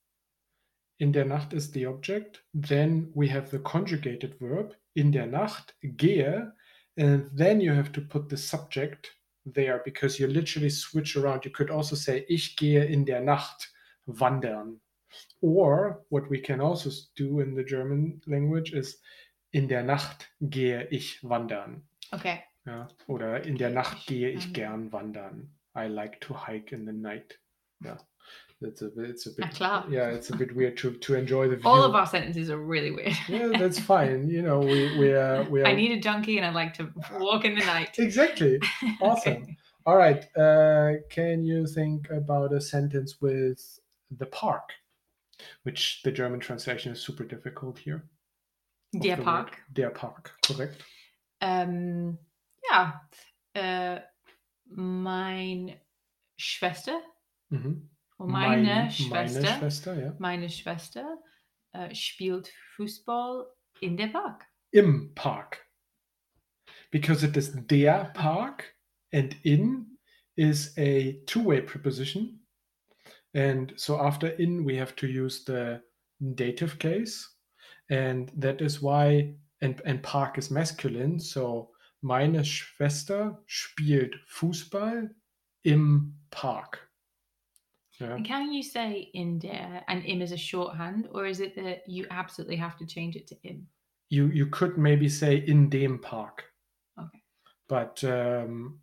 In 0.99 1.13
der 1.13 1.25
Nacht 1.25 1.53
is 1.53 1.73
the 1.73 1.87
object. 1.87 2.45
Then 2.55 3.11
we 3.15 3.29
have 3.29 3.51
the 3.51 3.59
conjugated 3.59 4.39
verb. 4.41 4.77
In 4.95 5.13
der 5.13 5.27
Nacht 5.27 5.75
gehe. 5.83 6.53
And 6.97 7.31
then 7.37 7.61
you 7.61 7.73
have 7.73 7.91
to 7.93 8.03
put 8.03 8.29
the 8.29 8.37
subject 8.37 9.17
there 9.45 9.81
because 9.85 10.21
you 10.21 10.27
literally 10.27 10.71
switch 10.71 11.17
around. 11.17 11.45
You 11.45 11.51
could 11.51 11.71
also 11.71 11.97
say 11.97 12.25
ich 12.29 12.57
gehe 12.57 12.85
in 12.85 13.05
der 13.05 13.21
Nacht 13.21 13.73
wandern. 14.07 14.81
Or 15.41 16.03
what 16.09 16.29
we 16.31 16.41
can 16.41 16.61
also 16.61 16.91
do 17.17 17.41
in 17.41 17.55
the 17.55 17.65
German 17.65 18.21
language 18.27 18.73
is 18.73 19.01
in 19.53 19.69
der 19.69 19.83
Nacht 19.83 20.29
gehe 20.41 20.87
ich 20.91 21.19
wandern. 21.23 21.83
Okay. 22.13 22.41
Ja, 22.65 22.89
oder 23.09 23.43
in 23.45 23.57
der 23.57 23.71
Nacht 23.71 24.07
gehe 24.07 24.31
ich 24.31 24.47
wandern. 24.47 24.53
gern 24.53 24.93
wandern. 24.93 25.51
I 25.75 25.89
like 25.89 26.21
to 26.21 26.35
hike 26.35 26.73
in 26.73 26.87
the 26.87 26.93
night. 26.93 27.39
Yeah. 27.85 27.99
It's 28.65 28.83
a 28.83 28.89
bit, 28.89 29.11
it's 29.11 29.27
a 29.27 29.31
bit, 29.31 29.61
yeah, 29.91 30.09
it's 30.11 30.31
a 30.31 30.37
bit 30.37 30.55
weird 30.55 30.77
to, 30.79 30.93
to 30.93 31.15
enjoy 31.17 31.49
the 31.49 31.57
view. 31.57 31.69
All 31.69 31.83
of 31.83 31.97
our 31.97 32.07
sentences 32.07 32.49
are 32.49 32.59
really 32.59 32.93
weird. 32.93 33.17
yeah, 33.29 33.49
that's 33.59 33.79
fine. 33.81 34.29
You 34.29 34.43
know, 34.43 34.61
we 34.61 34.97
we 34.99 35.13
are 35.13 35.43
we 35.51 35.63
are 35.63 35.67
I 35.67 35.75
need 35.75 35.91
a 35.91 36.01
junkie 36.01 36.39
and 36.39 36.47
I 36.47 36.51
like 36.51 36.75
to 36.75 36.89
walk 37.19 37.45
in 37.45 37.57
the 37.59 37.65
night. 37.65 37.91
exactly 37.99 38.61
awesome. 39.01 39.33
Okay. 39.33 39.57
All 39.85 39.97
right. 39.97 40.25
Uh, 40.37 40.93
can 41.11 41.45
you 41.45 41.67
think 41.67 42.09
about 42.11 42.53
a 42.53 42.61
sentence 42.61 43.21
with 43.21 43.81
the 44.17 44.27
park, 44.27 44.71
which 45.65 46.01
the 46.05 46.13
German 46.13 46.41
translation 46.41 46.93
is 46.93 47.01
super 47.03 47.25
difficult 47.25 47.79
here? 47.79 48.09
Der 48.95 49.01
the 49.01 49.09
word. 49.19 49.25
Park. 49.25 49.63
Der 49.73 49.91
Park, 49.91 50.39
correct. 50.47 50.85
Ähm, 51.41 52.19
ja, 52.71 53.09
äh, 53.55 54.01
mein 54.67 55.81
Schwester, 56.39 57.01
Mhm. 57.51 57.91
meine 58.19 58.67
Mein- 58.75 58.91
Schwester, 58.91 59.41
Meine 59.41 59.59
Schwester, 59.59 59.95
ja. 60.03 60.15
meine 60.19 60.49
Schwester 60.51 61.19
äh, 61.73 61.95
spielt 61.95 62.53
Fußball 62.77 63.47
in 63.81 63.97
der 63.97 64.09
Park. 64.09 64.47
Im 64.73 65.15
Park. 65.15 65.67
Because 66.91 67.25
it 67.27 67.37
is 67.37 67.53
der 67.67 68.13
Park 68.15 68.75
and 69.13 69.35
in 69.45 69.99
is 70.37 70.77
a 70.79 71.15
two-way 71.27 71.63
preposition. 71.63 72.42
And 73.35 73.73
so 73.77 74.01
after 74.01 74.29
in 74.29 74.65
we 74.65 74.77
have 74.77 74.95
to 74.97 75.07
use 75.07 75.45
the 75.45 75.81
dative 76.35 76.79
case. 76.79 77.29
And 77.91 78.31
that 78.37 78.61
is 78.61 78.83
why 78.83 79.35
and, 79.61 79.81
and 79.85 80.03
Park 80.03 80.39
is 80.39 80.51
masculine. 80.51 81.19
So 81.19 81.71
meine 82.03 82.45
Schwester 82.45 83.39
spielt 83.47 84.15
Fußball 84.29 85.09
im 85.65 86.15
Park. 86.31 86.89
Yeah. 88.01 88.15
And 88.15 88.27
can 88.27 88.53
you 88.53 88.63
say 88.63 89.11
in 89.15 89.39
der 89.39 89.83
and 89.87 90.05
im 90.05 90.23
is 90.23 90.33
a 90.33 90.37
shorthand, 90.37 91.09
or 91.13 91.27
is 91.27 91.41
it 91.41 91.55
that 91.57 91.83
you 91.87 92.07
absolutely 92.11 92.57
have 92.57 92.77
to 92.79 92.87
change 92.87 93.17
it 93.17 93.29
to 93.29 93.37
im? 93.45 93.69
You 94.09 94.27
you 94.27 94.47
could 94.47 94.77
maybe 94.77 95.09
say 95.09 95.37
in 95.47 95.69
dem 95.69 95.99
Park. 95.99 96.45
Okay. 96.99 97.23
But 97.69 98.03
um, 98.05 98.81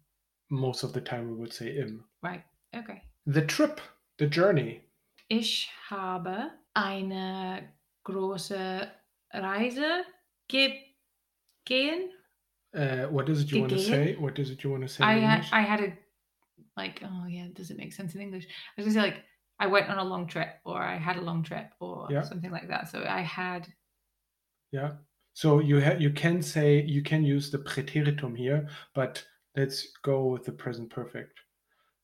most 0.49 0.83
of 0.83 0.93
the 0.93 1.01
time 1.01 1.27
we 1.29 1.35
would 1.35 1.53
say 1.53 1.75
im. 1.75 2.05
Right. 2.23 2.43
Okay. 2.75 3.03
The 3.25 3.45
trip, 3.45 3.81
the 4.19 4.27
journey. 4.27 4.81
Ich 5.29 5.69
habe 5.89 6.51
eine 6.73 7.73
große 8.03 8.91
Reise 9.33 10.03
ge 10.47 10.73
gehen. 11.65 12.09
Uh, 12.75 13.07
what 13.09 13.29
is 13.29 13.41
it 13.41 13.51
you 13.51 13.61
want 13.61 13.71
to 13.71 13.77
Gegeben? 13.77 13.88
say? 13.89 14.15
What 14.19 14.38
is 14.39 14.49
it 14.51 14.63
you 14.63 14.69
want 14.71 14.83
to 14.83 14.88
say? 14.88 15.03
I 15.03 15.15
in 15.15 15.23
had 15.23 15.33
English? 15.35 15.53
I 15.53 15.61
had 15.61 15.81
a 15.81 15.97
like 16.77 17.01
oh 17.03 17.25
yeah, 17.27 17.47
does 17.53 17.71
it 17.71 17.77
make 17.77 17.93
sense 17.93 18.15
in 18.15 18.21
English? 18.21 18.45
I 18.77 18.81
was 18.81 18.85
gonna 18.93 19.05
say 19.05 19.11
like 19.11 19.23
I 19.59 19.67
went 19.67 19.89
on 19.89 19.97
a 19.97 20.03
long 20.03 20.27
trip 20.27 20.59
or 20.65 20.81
I 20.81 20.97
had 20.97 21.17
a 21.17 21.21
long 21.21 21.43
trip 21.43 21.71
or 21.79 22.07
Yeah. 22.11 22.23
something 22.23 22.51
like 22.51 22.67
that. 22.69 22.89
So 22.89 23.03
I 23.03 23.21
had 23.21 23.67
Yeah. 24.71 24.97
So 25.33 25.59
you 25.59 25.81
ha- 25.81 25.97
you 25.99 26.11
can 26.11 26.41
say 26.41 26.81
you 26.81 27.01
can 27.01 27.23
use 27.23 27.49
the 27.51 27.57
Präteritum 27.59 28.35
here, 28.38 28.67
but 28.93 29.25
let's 29.55 29.88
go 30.03 30.27
with 30.27 30.43
the 30.45 30.51
present 30.51 30.89
perfect, 30.89 31.39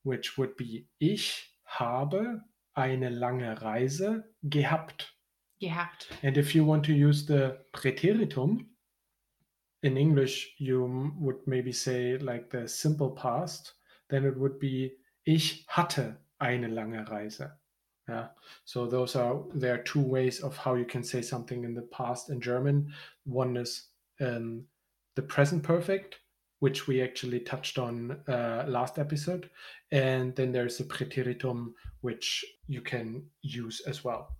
which 0.04 0.36
would 0.38 0.56
be 0.56 0.86
Ich 1.00 1.44
habe 1.66 2.42
eine 2.74 3.10
lange 3.10 3.60
Reise 3.62 4.24
gehabt. 4.42 5.14
gehabt. 5.58 6.08
And 6.22 6.36
if 6.36 6.54
you 6.54 6.64
want 6.64 6.84
to 6.86 6.92
use 6.92 7.26
the 7.26 7.58
Präteritum, 7.72 8.66
in 9.82 9.96
English 9.96 10.54
you 10.58 11.12
would 11.18 11.46
maybe 11.46 11.72
say 11.72 12.16
like 12.18 12.50
the 12.50 12.66
simple 12.66 13.10
past, 13.10 13.74
then 14.08 14.24
it 14.24 14.36
would 14.36 14.58
be 14.58 14.96
Ich 15.24 15.66
hatte 15.68 16.16
eine 16.38 16.68
lange 16.68 17.04
Reise. 17.10 17.50
Yeah. 18.08 18.28
So 18.64 18.86
those 18.86 19.16
are 19.16 19.42
there 19.54 19.74
are 19.74 19.82
two 19.82 20.00
ways 20.00 20.40
of 20.40 20.56
how 20.56 20.76
you 20.76 20.84
can 20.84 21.02
say 21.02 21.20
something 21.22 21.64
in 21.64 21.74
the 21.74 21.82
past 21.82 22.30
in 22.30 22.40
German. 22.40 22.92
One 23.24 23.56
is 23.56 23.88
um, 24.20 24.64
the 25.16 25.22
present 25.22 25.64
perfect, 25.64 26.20
which 26.60 26.86
we 26.86 27.02
actually 27.02 27.40
touched 27.40 27.78
on 27.78 28.18
uh, 28.28 28.64
last 28.66 28.98
episode, 28.98 29.50
and 29.92 30.34
then 30.36 30.52
there's 30.52 30.78
the 30.78 30.84
Präteritum, 30.84 31.72
which 32.00 32.44
you 32.66 32.80
can 32.80 33.24
use 33.42 33.82
as 33.86 34.04
well. 34.04 34.36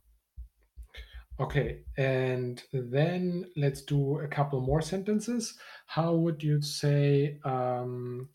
Okay, 1.39 1.85
and 1.99 2.63
then 2.73 3.45
let's 3.57 3.83
do 3.83 4.21
a 4.21 4.29
couple 4.29 4.61
more 4.61 4.81
sentences. 4.81 5.59
How 5.87 6.15
would 6.15 6.43
you 6.43 6.63
say, 6.63 7.39
um, 7.45 8.31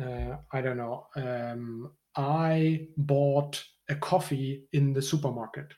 uh, 0.00 0.36
I 0.50 0.62
don't 0.62 0.78
know, 0.78 1.08
um, 1.14 1.92
I 2.16 2.88
bought 2.96 3.62
a 3.90 3.94
coffee 3.96 4.66
in 4.72 4.94
the 4.94 5.02
supermarket? 5.02 5.74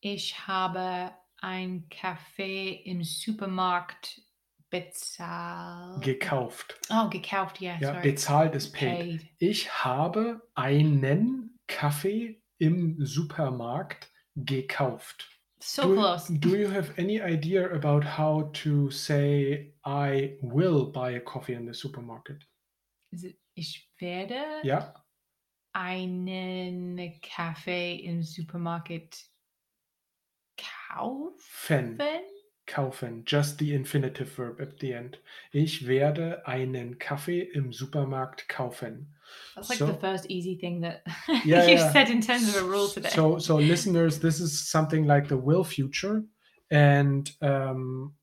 Ich 0.00 0.32
habe 0.46 1.12
ein 1.42 1.84
Kaffee 1.90 2.82
im 2.86 3.02
Supermarkt 3.02 4.20
bezahlt. 4.70 6.02
Gekauft. 6.02 6.78
oh, 6.90 7.08
gekauft, 7.08 7.60
yeah, 7.60 7.78
Ja, 7.80 7.92
sorry. 7.94 8.02
bezahlt 8.10 8.54
ist 8.54 8.72
paid. 8.72 9.20
Paid. 9.20 9.28
Ich 9.38 9.70
habe 9.84 10.48
einen 10.54 11.58
Kaffee 11.66 12.40
im 12.58 12.96
Supermarkt 13.04 14.10
gekauft. 14.36 15.28
So 15.62 15.82
do, 15.82 15.94
close. 15.94 16.32
do 16.38 16.56
you 16.56 16.70
have 16.70 16.94
any 16.98 17.20
idea 17.20 17.66
about 17.74 18.02
how 18.16 18.50
to 18.62 18.90
say 18.90 19.74
I 19.84 20.38
will 20.40 20.86
buy 20.90 21.16
a 21.16 21.20
coffee 21.20 21.52
in 21.54 21.66
the 21.66 21.74
supermarket? 21.74 22.46
Ich 23.54 23.90
werde 23.98 24.36
Ja, 24.62 24.94
einen 25.72 27.20
Kaffee 27.20 27.96
im 27.96 28.22
Supermarkt 28.22 29.26
kaufen. 30.56 31.96
Fen. 31.96 32.22
Kaufen. 32.70 33.24
Just 33.24 33.58
the 33.58 33.74
infinitive 33.74 34.28
verb 34.36 34.60
at 34.60 34.78
the 34.78 34.92
end. 34.94 35.18
Ich 35.52 35.86
werde 35.88 36.46
einen 36.46 36.98
Kaffee 36.98 37.42
im 37.54 37.72
Supermarkt 37.72 38.48
kaufen. 38.48 39.08
That's 39.54 39.68
like 39.68 39.78
So- 39.78 39.86
the 39.86 39.98
first 39.98 40.26
easy 40.30 40.56
thing 40.56 40.80
that 40.82 41.02
Yeah, 41.44 41.66
you've 41.66 41.80
yeah. 41.80 41.92
said 41.92 42.08
in 42.10 42.20
terms 42.20 42.48
of 42.54 42.62
a 42.62 42.64
rule 42.64 42.88
today. 42.88 43.10
So, 43.10 43.38
so 43.38 43.56
listeners, 43.56 44.20
this 44.20 44.40
is 44.40 44.68
something 44.70 45.04
like 45.06 45.28
the 45.28 45.36
will 45.36 45.64
future, 45.64 46.22
and 46.70 47.30
um, 47.42 48.14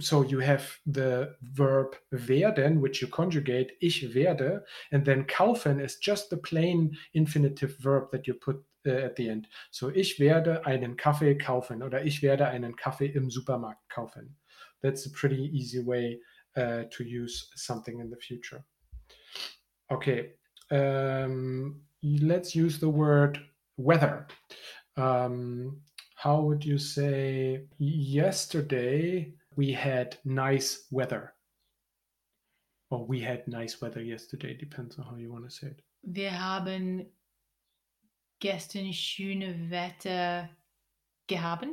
so 0.00 0.22
you 0.22 0.38
have 0.40 0.78
the 0.86 1.34
verb 1.42 1.96
werden, 2.12 2.80
which 2.80 3.00
you 3.02 3.08
conjugate 3.08 3.72
ich 3.80 4.02
werde, 4.14 4.62
and 4.92 5.04
then 5.04 5.24
kaufen 5.24 5.80
is 5.80 5.96
just 5.96 6.30
the 6.30 6.36
plain 6.36 6.96
infinitive 7.14 7.76
verb 7.78 8.10
that 8.12 8.26
you 8.26 8.34
put 8.34 8.62
uh, 8.86 8.90
at 8.90 9.16
the 9.16 9.28
end. 9.28 9.48
So 9.70 9.90
ich 9.90 10.18
werde 10.18 10.64
einen 10.66 10.96
Kaffee 10.96 11.36
kaufen 11.36 11.82
oder 11.82 12.04
ich 12.04 12.22
werde 12.22 12.46
einen 12.46 12.76
Kaffee 12.76 13.06
im 13.06 13.30
Supermarkt 13.30 13.88
kaufen. 13.88 14.36
That's 14.82 15.06
a 15.06 15.10
pretty 15.10 15.50
easy 15.52 15.78
way 15.78 16.20
uh, 16.56 16.84
to 16.90 17.04
use 17.04 17.50
something 17.54 18.00
in 18.00 18.10
the 18.10 18.16
future. 18.16 18.64
Okay, 19.90 20.32
um, 20.70 21.82
let's 22.02 22.54
use 22.54 22.78
the 22.78 22.88
word 22.88 23.38
weather. 23.76 24.26
Um, 24.96 25.82
how 26.14 26.40
would 26.40 26.64
you 26.64 26.78
say 26.78 27.66
yesterday 27.78 29.32
we 29.56 29.72
had 29.72 30.18
nice 30.24 30.86
weather? 30.90 31.34
Or 32.90 33.06
we 33.06 33.20
had 33.20 33.46
nice 33.46 33.80
weather 33.80 34.02
yesterday, 34.02 34.54
depends 34.54 34.98
on 34.98 35.04
how 35.04 35.16
you 35.16 35.32
want 35.32 35.44
to 35.44 35.50
say 35.50 35.68
it. 35.68 35.82
Wir 36.02 36.30
haben 36.30 37.06
gestern 38.40 38.92
schöne 38.92 39.70
Wetter 39.70 40.50
gehabt. 41.26 41.68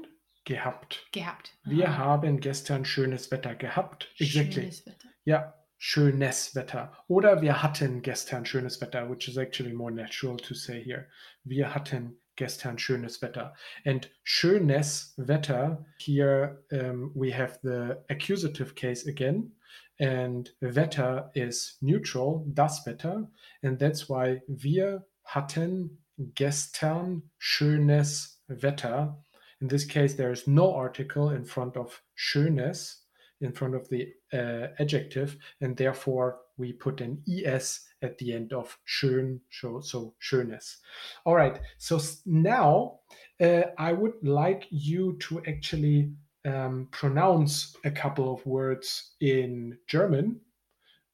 Gehabt. 0.46 1.08
Gehabt. 1.12 1.58
Wir 1.64 1.90
Aha. 1.90 1.98
haben 1.98 2.40
gestern 2.40 2.86
schönes 2.86 3.32
Wetter 3.32 3.56
gehabt. 3.56 4.14
Exactly. 4.18 4.62
Schönes 4.62 4.86
Wetter. 4.86 5.10
Ja, 5.26 5.54
schönes 5.78 6.56
Wetter. 6.56 6.94
Oder 7.08 7.42
wir 7.42 7.64
hatten 7.64 8.02
gestern 8.02 8.46
schönes 8.46 8.80
Wetter, 8.80 9.10
which 9.10 9.28
is 9.28 9.38
actually 9.38 9.74
more 9.74 9.92
natural 9.92 10.38
to 10.38 10.54
say 10.54 10.82
here. 10.82 11.08
Wir 11.44 11.74
hatten 11.74 12.18
gestern 12.36 12.78
schönes 12.78 13.22
Wetter. 13.22 13.56
And 13.86 14.10
schönes 14.24 15.14
Wetter, 15.18 15.86
here 15.98 16.64
um, 16.72 17.12
we 17.14 17.32
have 17.32 17.60
the 17.64 17.98
accusative 18.10 18.76
case 18.76 19.06
again. 19.06 19.52
And 20.00 20.50
Wetter 20.62 21.32
is 21.34 21.78
neutral, 21.82 22.46
das 22.54 22.86
Wetter. 22.86 23.30
And 23.64 23.80
that's 23.80 24.08
why 24.08 24.44
wir 24.48 25.06
hatten 25.24 25.98
gestern 26.36 27.24
schönes 27.40 28.38
Wetter. 28.50 29.16
In 29.62 29.68
this 29.68 29.86
case, 29.86 30.14
there 30.14 30.32
is 30.32 30.48
no 30.48 30.74
article 30.74 31.30
in 31.32 31.46
front 31.46 31.78
of 31.78 32.02
schönes, 32.18 33.02
in 33.42 33.52
front 33.52 33.76
of 33.76 33.88
the 33.90 34.14
uh, 34.34 34.68
adjective, 34.80 35.38
and 35.62 35.76
therefore 35.76 36.40
we 36.58 36.74
put 36.74 37.02
an 37.02 37.22
es 37.28 37.86
at 38.02 38.18
the 38.18 38.34
end 38.34 38.54
of 38.54 38.78
schön, 38.88 39.40
so, 39.50 39.80
so 39.82 40.16
schönes. 40.22 40.78
All 41.26 41.36
right, 41.36 41.60
so 41.78 42.00
now 42.26 43.00
uh, 43.40 43.64
I 43.78 43.94
would 43.94 44.16
like 44.24 44.68
you 44.70 45.18
to 45.22 45.42
actually 45.48 46.12
um, 46.46 46.88
pronounce 46.92 47.76
a 47.84 47.92
couple 47.92 48.34
of 48.34 48.46
words 48.46 49.16
in 49.20 49.78
German 49.88 50.40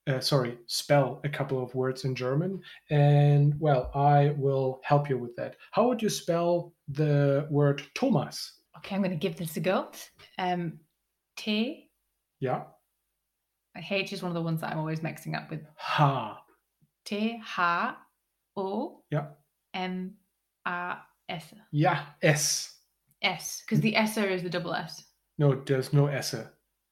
uh, 0.08 0.20
sorry, 0.20 0.58
spell 0.68 1.22
a 1.24 1.30
couple 1.30 1.62
of 1.64 1.74
words 1.76 2.04
in 2.06 2.16
German. 2.16 2.62
And 2.90 3.54
well, 3.60 3.92
I 3.96 4.34
will 4.38 4.82
help 4.84 5.10
you 5.10 5.18
with 5.18 5.36
that. 5.38 5.56
How 5.72 5.88
would 5.88 6.02
you 6.02 6.10
spell 6.10 6.74
the 6.88 7.48
word 7.50 7.82
Thomas? 7.96 8.60
Okay, 8.78 8.96
I'm 8.96 9.02
going 9.02 9.12
to 9.12 9.18
give 9.18 9.38
this 9.38 9.56
a 9.58 9.62
go. 9.62 9.92
Um, 10.38 10.80
T. 11.38 11.90
Yeah. 12.40 12.64
H 13.76 14.14
is 14.14 14.22
one 14.22 14.30
of 14.30 14.36
the 14.36 14.42
ones 14.42 14.62
that 14.62 14.72
I'm 14.72 14.78
always 14.80 15.02
mixing 15.02 15.36
up 15.36 15.50
with. 15.50 15.62
Ha. 15.76 16.40
T 17.06 17.42
H 17.42 17.96
O 18.56 19.02
Yeah. 19.10 19.26
M 19.74 20.14
A 20.66 20.98
S 21.30 21.54
Yeah. 21.72 22.06
S. 22.22 22.78
S 23.22 23.64
because 23.66 23.80
the 23.82 23.96
S 23.96 24.18
is 24.18 24.44
the 24.44 24.50
double 24.50 24.74
S. 24.74 25.06
No, 25.38 25.56
there's 25.66 25.94
no 25.94 26.08
S. 26.08 26.36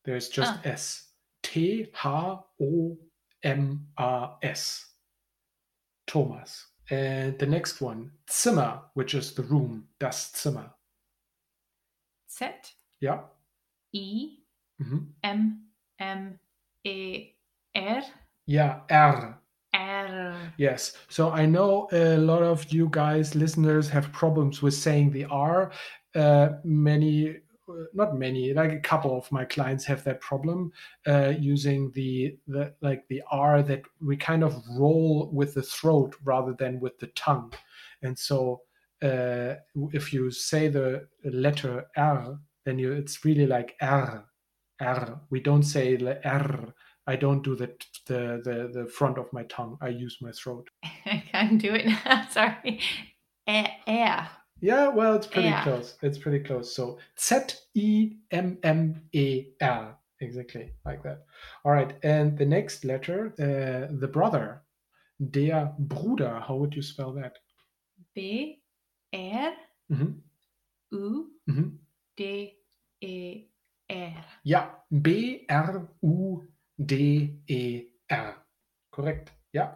There's 0.06 0.30
just 0.30 0.53
Ah. 0.53 0.62
S. 0.63 1.11
T 1.51 1.81
H 1.81 2.05
O 2.05 2.98
M 3.43 3.88
A 3.98 4.29
S. 4.41 4.86
Thomas. 6.08 6.67
And 6.89 7.38
the 7.39 7.46
next 7.46 7.81
one, 7.81 8.12
Zimmer, 8.29 8.81
which 8.96 9.13
is 9.13 9.34
the 9.34 9.43
room, 9.43 9.88
das 10.00 10.31
Zimmer. 10.36 10.72
Z 12.29 12.46
Yeah. 13.01 13.20
I 13.96 14.38
Mhm. 14.81 15.08
M 15.24 15.67
M 16.00 16.39
A 16.88 17.36
R 17.75 18.01
Yeah. 18.46 18.81
R. 18.89 19.38
R. 19.74 20.53
Yes. 20.58 20.93
So 21.10 21.31
I 21.31 21.46
know 21.46 21.88
a 21.91 22.17
lot 22.17 22.43
of 22.43 22.72
you 22.74 22.88
guys, 22.89 23.36
listeners, 23.36 23.89
have 23.89 24.12
problems 24.12 24.62
with 24.62 24.74
saying 24.74 25.12
the 25.12 25.25
R. 25.25 25.72
Uh, 26.15 26.50
many, 26.63 27.38
not 27.94 28.18
many, 28.18 28.53
like 28.53 28.72
a 28.72 28.80
couple 28.80 29.18
of 29.18 29.32
my 29.32 29.46
clients 29.46 29.86
have 29.86 30.03
that 30.03 30.22
problem 30.22 30.72
uh, 31.08 31.34
using 31.39 31.91
the 31.91 32.38
the 32.48 32.74
like 32.82 33.08
the 33.08 33.22
R 33.32 33.63
that 33.63 33.82
we 34.06 34.18
kind 34.18 34.44
of 34.44 34.62
roll 34.77 35.30
with 35.34 35.53
the 35.53 35.62
throat 35.62 36.15
rather 36.24 36.53
than 36.53 36.80
with 36.80 36.98
the 37.00 37.08
tongue, 37.08 37.53
and 38.01 38.18
so 38.18 38.62
uh, 39.01 39.56
if 39.94 40.13
you 40.13 40.32
say 40.32 40.68
the 40.68 41.08
letter 41.24 41.86
R, 41.98 42.39
then 42.65 42.80
you 42.80 42.91
it's 42.94 43.25
really 43.25 43.48
like 43.48 43.75
R, 43.82 44.25
R. 44.80 45.22
We 45.30 45.39
don't 45.39 45.63
say 45.63 45.96
the 45.96 46.25
R. 46.27 46.74
I 47.08 47.15
don't 47.15 47.44
do 47.44 47.56
the 47.56 47.74
the 48.06 48.41
the, 48.44 48.82
the 48.82 48.88
front 48.88 49.18
of 49.18 49.32
my 49.34 49.44
tongue. 49.44 49.77
I 49.82 49.89
use 49.89 50.18
my 50.22 50.32
throat. 50.32 50.70
I 51.06 51.24
can't 51.32 51.62
do 51.62 51.74
it 51.74 51.86
now. 51.86 52.27
Sorry. 52.32 52.80
A- 53.48 53.77
Air. 53.88 54.30
Yeah, 54.62 54.89
well, 54.89 55.15
it's 55.15 55.27
pretty 55.27 55.50
Yeah. 55.50 55.63
close. 55.63 55.98
It's 56.01 56.18
pretty 56.20 56.44
close. 56.44 56.74
So 56.75 57.00
Z 57.20 57.36
E 57.74 58.18
M 58.32 58.58
M 58.63 59.10
A 59.15 59.53
R, 59.62 59.98
exactly 60.20 60.72
like 60.86 61.01
that. 61.03 61.25
All 61.65 61.72
right, 61.72 61.98
and 62.03 62.38
the 62.38 62.46
next 62.46 62.86
letter, 62.86 63.34
uh, 63.39 63.88
the 64.00 64.08
brother, 64.08 64.62
der 65.32 65.74
Bruder. 65.80 66.39
How 66.39 66.56
would 66.56 66.75
you 66.75 66.82
spell 66.84 67.12
that? 67.13 67.38
B 68.13 68.62
R 69.13 69.53
Mhm. 69.91 70.22
U 70.91 71.32
Mhm. 71.50 71.77
D 72.15 72.58
E 73.01 73.48
R. 73.89 74.25
Ja, 74.44 74.70
B 75.01 75.46
R 75.50 75.89
U 76.03 76.48
D 76.86 77.39
E 77.48 77.88
R. 78.12 78.36
Correct. 78.91 79.32
Yeah. 79.53 79.75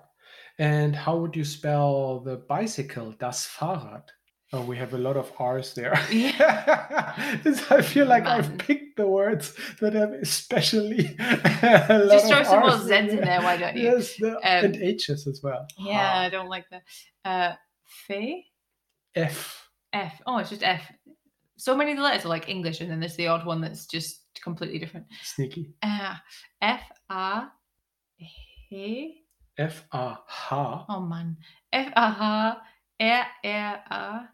And 0.60 0.96
how 0.96 1.18
would 1.18 1.36
you 1.36 1.44
spell 1.46 2.20
the 2.20 2.38
bicycle? 2.38 3.13
Das 3.13 3.46
Fahrrad. 3.48 4.10
Oh, 4.55 4.62
we 4.62 4.77
have 4.77 4.93
a 4.93 4.97
lot 4.97 5.17
of 5.17 5.31
R's 5.38 5.74
there. 5.74 5.93
This- 7.43 7.69
I 7.69 7.81
feel 7.81 8.05
like 8.07 8.25
I've 8.25 8.57
picked 8.57 8.95
the 8.95 9.05
words 9.07 9.53
that 9.81 9.93
have 9.93 10.13
especially 10.13 11.03
Just 11.17 12.25
of 12.25 12.29
throw 12.29 12.43
some 12.43 12.59
more 12.62 12.69
Zs 12.69 13.09
in 13.09 13.17
there, 13.17 13.41
why 13.41 13.57
don't 13.57 13.75
you? 13.75 13.83
Yes, 13.83 14.15
the, 14.17 14.39
and 14.43 14.75
Um, 14.77 14.81
H's 14.81 15.27
as 15.27 15.41
well. 15.43 15.67
Yeah, 15.77 16.13
Ha. 16.13 16.19
I 16.21 16.29
don't 16.29 16.47
like 16.47 16.65
that. 16.69 16.83
Uh, 17.25 17.55
F 18.09 18.43
F. 19.15 19.69
F. 19.91 20.21
Oh, 20.25 20.38
it's 20.38 20.50
just 20.50 20.63
F. 20.63 20.89
So 21.57 21.75
many 21.75 21.91
of 21.91 21.97
the 21.97 22.03
letters 22.03 22.25
are 22.25 22.29
like 22.29 22.47
English, 22.47 22.79
and 22.81 22.89
then 22.89 23.00
there's 23.01 23.15
the 23.17 23.27
odd 23.27 23.45
one 23.45 23.59
that's 23.62 23.85
just 23.88 24.21
completely 24.41 24.79
different. 24.79 25.05
Sneaky. 25.24 25.74
Uh, 25.83 26.15
F 26.62 26.81
A 27.09 27.47
H. 28.71 29.12
F 29.57 29.83
A 29.91 30.12
H. 30.12 30.17
Oh 30.89 31.01
man. 31.01 31.38
F 31.74 31.91
A 31.95 32.07
H 32.07 32.15
R 32.19 32.57
R 33.44 33.81
A 33.91 34.29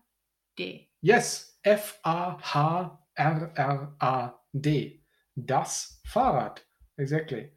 D. 0.62 0.90
Yes, 1.02 1.54
F 1.66 2.00
A 2.06 2.36
H 2.40 2.92
R 3.18 3.52
R 3.58 3.94
A 4.02 4.32
D. 4.60 5.02
Das 5.46 6.00
Fahrrad. 6.08 6.60
Exactly. 6.98 7.50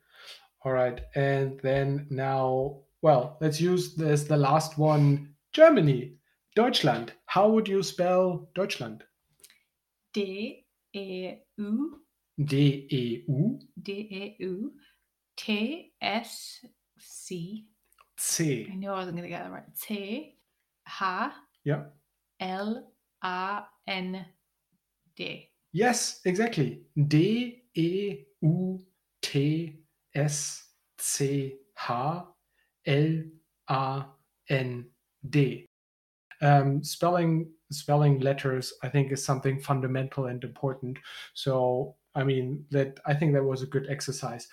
All 0.64 0.73
right. 0.73 1.03
And 1.14 1.61
then 1.61 2.07
now, 2.11 2.81
well, 3.03 3.37
let's 3.40 3.61
use 3.61 3.95
this 3.95 4.25
the 4.25 4.37
last 4.37 4.79
one 4.79 5.35
Germany. 5.53 6.17
Deutschland. 6.57 7.12
How 7.27 7.49
would 7.51 7.69
you 7.69 7.83
spell 7.83 8.49
Deutschland? 8.55 9.05
D 10.14 10.64
E 10.95 11.35
U 11.59 12.01
D 12.43 12.87
E 12.90 13.25
U 13.29 13.59
D 13.83 13.93
E 13.93 14.37
U 14.38 14.73
T 15.37 15.93
S 16.01 16.64
C. 16.99 17.67
I 17.67 18.21
C. 18.21 18.73
knew 18.77 18.88
I 18.88 18.95
wasn't 18.95 19.17
going 19.17 19.29
to 19.29 19.29
get 19.29 19.43
that 19.43 19.53
right. 19.53 19.64
T 19.83 20.37
H 20.88 21.33
Yeah. 21.64 21.83
L 22.40 22.93
A 23.25 23.63
N 23.89 24.25
D. 25.17 25.51
Yes, 25.73 26.21
exactly. 26.25 26.83
D 27.09 27.65
E 27.75 28.19
U 28.43 28.81
T 29.23 29.81
S 30.15 30.69
C 30.99 31.57
H 31.77 31.91
L 32.87 33.27
A 33.71 34.05
N 34.49 34.87
D. 35.31 35.67
Um, 36.43 36.85
spelling 36.85 37.51
spelling 37.73 38.21
letters, 38.21 38.73
I 38.83 38.89
think, 38.89 39.11
is 39.11 39.25
something 39.25 39.59
fundamental 39.59 40.27
and 40.27 40.45
important. 40.45 40.99
So, 41.33 41.97
I 42.15 42.23
mean, 42.25 42.65
that 42.71 43.01
I 43.07 43.15
think 43.15 43.33
that 43.33 43.43
was 43.43 43.63
a 43.63 43.67
good 43.67 43.87
exercise. 43.89 44.47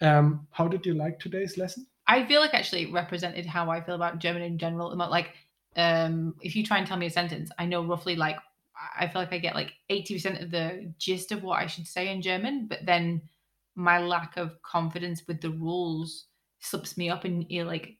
Um, 0.00 0.46
how 0.50 0.68
did 0.68 0.84
you 0.84 0.94
like 0.94 1.18
today's 1.18 1.56
lesson? 1.58 1.86
I 2.06 2.24
feel 2.24 2.40
like 2.40 2.54
actually 2.54 2.86
represented 2.86 3.46
how 3.46 3.70
I 3.70 3.80
feel 3.80 3.94
about 3.94 4.18
German 4.18 4.42
in 4.42 4.58
general. 4.58 4.92
About 4.92 5.10
like, 5.10 5.34
um, 5.76 6.34
if 6.40 6.56
you 6.56 6.64
try 6.64 6.78
and 6.78 6.86
tell 6.86 6.96
me 6.96 7.06
a 7.06 7.10
sentence, 7.10 7.50
I 7.58 7.66
know 7.66 7.84
roughly 7.84 8.16
like 8.16 8.36
I 8.98 9.06
feel 9.08 9.22
like 9.22 9.32
I 9.32 9.38
get 9.38 9.54
like 9.54 9.72
eighty 9.88 10.14
percent 10.14 10.40
of 10.42 10.50
the 10.50 10.92
gist 10.98 11.32
of 11.32 11.42
what 11.42 11.62
I 11.62 11.66
should 11.66 11.86
say 11.86 12.08
in 12.08 12.22
German, 12.22 12.66
but 12.66 12.84
then 12.84 13.22
my 13.74 13.98
lack 13.98 14.36
of 14.36 14.60
confidence 14.62 15.22
with 15.28 15.40
the 15.40 15.50
rules 15.50 16.26
slips 16.60 16.96
me 16.96 17.10
up 17.10 17.24
in 17.24 17.42
you 17.48 17.62
know, 17.62 17.68
like 17.68 17.98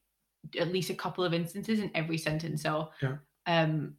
at 0.59 0.73
least 0.73 0.91
a 0.91 0.95
couple 0.95 1.25
of 1.25 1.35
instances 1.35 1.81
in 1.81 1.91
every 1.95 2.19
sentence. 2.19 2.63
So, 2.63 2.91
Yeah. 3.03 3.17
um, 3.47 3.97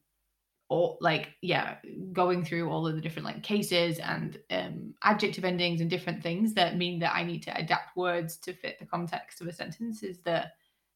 or 0.69 0.97
like 0.99 1.29
yeah, 1.41 1.77
going 2.11 2.43
through 2.43 2.69
all 2.69 2.87
of 2.87 2.95
the 2.95 3.01
different 3.01 3.25
like 3.25 3.43
cases 3.43 3.99
and 3.99 4.39
um 4.49 4.93
adjective 5.03 5.45
endings 5.45 5.81
and 5.81 5.89
different 5.89 6.21
things 6.21 6.53
that 6.55 6.77
mean 6.77 6.99
that 6.99 7.15
I 7.15 7.23
need 7.23 7.43
to 7.43 7.57
adapt 7.57 7.95
words 7.95 8.37
to 8.37 8.53
fit 8.53 8.77
the 8.79 8.85
context 8.85 9.39
of 9.39 9.47
a 9.47 9.53
sentence 9.53 10.03
is 10.03 10.19
the 10.19 10.45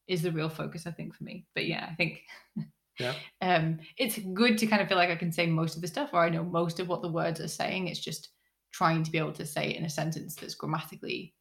is 0.08 0.22
the 0.22 0.32
real 0.32 0.48
focus 0.48 0.86
I 0.86 0.90
think 0.90 1.14
for 1.14 1.24
me. 1.24 1.46
But 1.54 1.66
yeah, 1.66 1.86
I 1.90 1.94
think 1.94 2.20
Yeah. 3.00 3.14
um 3.40 3.78
it's 3.96 4.18
good 4.18 4.58
to 4.58 4.66
kind 4.66 4.82
of 4.82 4.88
feel 4.88 4.98
like 4.98 5.10
I 5.10 5.16
can 5.16 5.32
say 5.32 5.46
most 5.46 5.76
of 5.76 5.82
the 5.82 5.88
stuff 5.88 6.10
or 6.12 6.20
I 6.24 6.28
know 6.28 6.44
most 6.44 6.78
of 6.78 6.88
what 6.88 7.00
the 7.02 7.08
words 7.10 7.40
are 7.40 7.48
saying. 7.48 7.88
It's 7.88 8.00
just 8.00 8.28
trying 8.72 9.02
to 9.02 9.10
be 9.10 9.18
able 9.18 9.32
to 9.32 9.46
say 9.46 9.70
it 9.70 9.76
in 9.76 9.84
a 9.84 9.88
sentence 9.90 10.34
that's 10.34 10.54
grammatically 10.54 11.34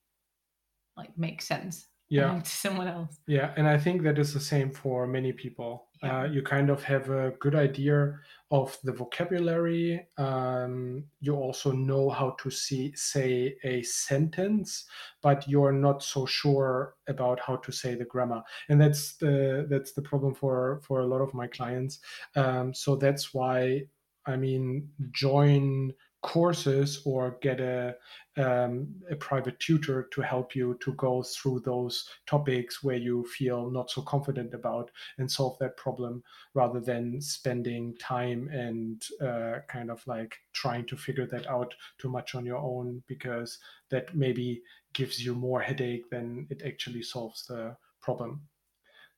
like 0.98 1.18
makes 1.18 1.46
sense 1.48 1.88
Yeah. 2.10 2.40
to 2.40 2.50
someone 2.50 2.88
else. 2.88 3.18
Yeah, 3.28 3.54
and 3.58 3.68
I 3.68 3.78
think 3.78 4.04
that 4.04 4.18
is 4.20 4.34
the 4.34 4.40
same 4.40 4.72
for 4.72 5.08
many 5.08 5.32
people. 5.34 5.88
Yeah. 6.04 6.22
Uh, 6.22 6.24
you 6.26 6.42
kind 6.42 6.70
of 6.70 6.84
have 6.84 7.10
a 7.10 7.32
good 7.40 7.54
idea 7.56 8.18
of 8.50 8.78
the 8.84 8.92
vocabulary. 8.92 10.08
Um, 10.18 11.06
you 11.20 11.36
also 11.36 11.72
know 11.72 12.10
how 12.10 12.32
to 12.42 12.50
see, 12.50 12.92
say 12.96 13.56
a 13.64 13.84
sentence, 13.84 14.86
but 15.22 15.48
you're 15.48 15.72
not 15.72 16.02
so 16.04 16.26
sure 16.26 16.96
about 17.08 17.40
how 17.40 17.58
to 17.58 17.72
say 17.72 17.96
the 17.96 18.06
grammar, 18.06 18.42
and 18.68 18.82
that's 18.82 19.16
the 19.18 19.68
that's 19.70 19.94
the 19.94 20.02
problem 20.02 20.34
for 20.34 20.82
for 20.84 21.02
a 21.02 21.06
lot 21.06 21.22
of 21.22 21.34
my 21.34 21.48
clients. 21.48 22.00
Um, 22.36 22.74
so 22.74 22.96
that's 22.96 23.34
why 23.34 23.84
I 24.26 24.38
mean 24.38 24.90
join 25.12 25.94
courses 26.22 27.02
or 27.06 27.38
get 27.42 27.60
a 27.60 27.96
um, 28.38 28.96
a 29.10 29.16
private 29.16 29.60
tutor 29.60 30.08
to 30.14 30.22
help 30.22 30.56
you 30.56 30.78
to 30.82 30.94
go 30.94 31.22
through 31.22 31.60
those 31.62 32.08
topics 32.28 32.82
where 32.82 32.96
you 32.96 33.26
feel 33.26 33.70
not 33.70 33.90
so 33.90 34.02
confident 34.02 34.54
about 34.54 34.90
and 35.18 35.30
solve 35.30 35.58
that 35.60 35.76
problem 35.76 36.24
rather 36.54 36.80
than 36.80 37.20
spending 37.20 37.94
time 37.98 38.48
and 38.50 39.04
uh, 39.22 39.60
kind 39.68 39.92
of 39.92 40.02
like 40.08 40.38
trying 40.54 40.86
to 40.86 40.96
figure 40.96 41.28
that 41.28 41.46
out 41.48 41.74
too 41.98 42.10
much 42.10 42.34
on 42.36 42.46
your 42.46 42.60
own 42.60 43.04
because 43.08 43.60
that 43.90 44.16
maybe 44.16 44.62
gives 44.94 45.24
you 45.24 45.36
more 45.36 45.62
headache 45.62 46.10
than 46.10 46.48
it 46.50 46.62
actually 46.66 47.04
solves 47.04 47.46
the 47.48 47.76
problem. 48.02 48.42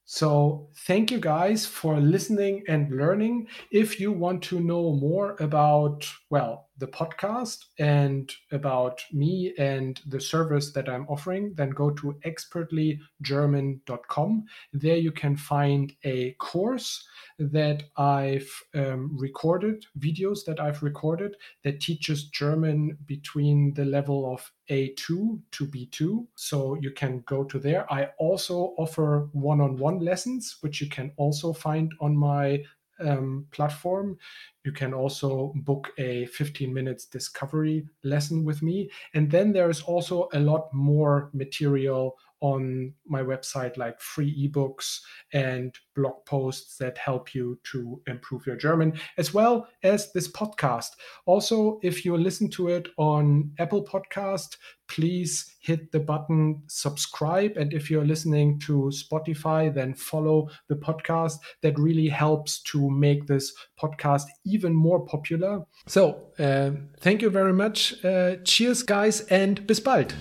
So, 0.05 0.67
thank 0.85 1.11
you 1.11 1.19
guys 1.19 1.65
for 1.65 1.97
listening 1.97 2.65
and 2.67 2.91
learning. 2.91 3.47
If 3.71 4.01
you 4.01 4.11
want 4.11 4.43
to 4.43 4.59
know 4.59 4.93
more 4.95 5.37
about, 5.39 6.05
well, 6.29 6.69
the 6.77 6.87
podcast 6.87 7.65
and 7.77 8.33
about 8.51 9.03
me 9.11 9.53
and 9.57 10.01
the 10.07 10.19
service 10.19 10.71
that 10.73 10.89
I'm 10.89 11.07
offering, 11.07 11.53
then 11.55 11.69
go 11.69 11.91
to 11.91 12.19
expertlygerman.com. 12.25 14.45
There 14.73 14.97
you 14.97 15.11
can 15.11 15.37
find 15.37 15.93
a 16.03 16.31
course 16.33 17.07
that 17.37 17.83
I've 17.97 18.49
um, 18.73 19.15
recorded, 19.17 19.85
videos 19.99 20.43
that 20.45 20.59
I've 20.59 20.81
recorded 20.83 21.37
that 21.63 21.79
teaches 21.79 22.25
German 22.25 22.97
between 23.05 23.73
the 23.73 23.85
level 23.85 24.33
of 24.33 24.51
A2 24.69 25.39
to 25.51 25.67
B2. 25.67 26.25
So 26.35 26.75
you 26.75 26.91
can 26.91 27.23
go 27.27 27.43
to 27.43 27.57
there. 27.59 27.91
I 27.91 28.09
also 28.17 28.73
offer 28.77 29.29
one 29.33 29.59
on 29.61 29.77
one 29.77 29.99
lessons, 29.99 30.57
which 30.61 30.81
you 30.81 30.89
can 30.89 31.11
also 31.17 31.53
find 31.53 31.93
on 31.99 32.17
my 32.17 32.63
um, 32.99 33.47
platform. 33.51 34.17
You 34.63 34.71
can 34.71 34.93
also 34.93 35.51
book 35.55 35.91
a 35.97 36.25
15 36.27 36.73
minutes 36.73 37.05
discovery 37.05 37.85
lesson 38.03 38.45
with 38.45 38.61
me. 38.61 38.89
And 39.13 39.29
then 39.29 39.51
there 39.51 39.69
is 39.69 39.81
also 39.81 40.29
a 40.33 40.39
lot 40.39 40.73
more 40.73 41.29
material 41.33 42.17
on 42.43 42.93
my 43.07 43.23
website, 43.23 43.77
like 43.77 43.99
free 44.01 44.49
ebooks 44.49 44.99
and 45.31 45.73
blog 45.95 46.25
posts 46.25 46.77
that 46.77 46.97
help 46.97 47.33
you 47.33 47.57
to 47.71 48.01
improve 48.05 48.45
your 48.45 48.57
German, 48.57 48.99
as 49.17 49.33
well 49.33 49.65
as 49.81 50.11
this 50.11 50.29
podcast. 50.29 50.89
Also, 51.25 51.79
if 51.83 52.03
you 52.03 52.17
listen 52.17 52.49
to 52.49 52.67
it 52.67 52.89
on 52.97 53.49
Apple 53.59 53.85
Podcast, 53.85 54.57
please 54.89 55.55
hit 55.61 55.93
the 55.93 55.99
button 55.99 56.61
subscribe. 56.67 57.55
And 57.55 57.71
if 57.73 57.89
you're 57.89 58.05
listening 58.05 58.59
to 58.61 58.91
Spotify, 58.93 59.73
then 59.73 59.93
follow 59.93 60.49
the 60.67 60.75
podcast. 60.75 61.37
That 61.61 61.79
really 61.79 62.09
helps 62.09 62.61
to 62.63 62.89
make 62.91 63.25
this 63.25 63.53
podcast 63.81 64.25
even 64.53 64.73
more 64.73 64.99
popular. 64.99 65.61
So, 65.87 66.17
uh, 66.39 66.71
thank 66.99 67.21
you 67.21 67.29
very 67.29 67.53
much. 67.53 67.93
Uh, 68.03 68.35
cheers, 68.43 68.83
guys, 68.83 69.21
and 69.29 69.65
bis 69.67 69.79
bald. 69.79 70.13